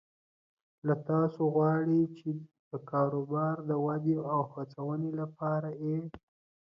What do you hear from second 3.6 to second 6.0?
د ودې او هڅونې لپاره یې